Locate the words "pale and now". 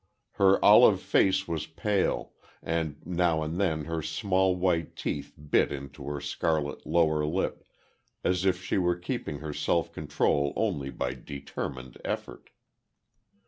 1.67-3.43